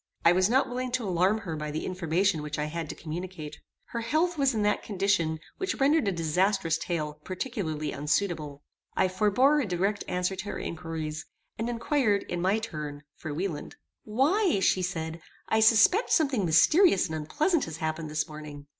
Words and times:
I 0.25 0.31
was 0.31 0.49
not 0.49 0.67
willing 0.67 0.91
to 0.93 1.07
alarm 1.07 1.41
her 1.41 1.55
by 1.55 1.69
the 1.69 1.85
information 1.85 2.41
which 2.41 2.57
I 2.57 2.65
had 2.65 2.89
to 2.89 2.95
communicate. 2.95 3.59
Her 3.89 4.01
health 4.01 4.35
was 4.35 4.55
in 4.55 4.63
that 4.63 4.81
condition 4.81 5.39
which 5.57 5.75
rendered 5.75 6.07
a 6.07 6.11
disastrous 6.11 6.79
tale 6.79 7.19
particularly 7.23 7.91
unsuitable. 7.91 8.63
I 8.95 9.07
forbore 9.07 9.61
a 9.61 9.67
direct 9.67 10.03
answer 10.07 10.35
to 10.37 10.45
her 10.45 10.57
inquiries, 10.57 11.27
and 11.59 11.69
inquired, 11.69 12.23
in 12.23 12.41
my 12.41 12.57
turn, 12.57 13.03
for 13.15 13.31
Wieland. 13.31 13.75
"Why," 14.03 14.59
said 14.61 15.15
she, 15.19 15.21
"I 15.49 15.59
suspect 15.59 16.09
something 16.09 16.45
mysterious 16.47 17.05
and 17.05 17.13
unpleasant 17.13 17.65
has 17.65 17.77
happened 17.77 18.09
this 18.09 18.27
morning. 18.27 18.65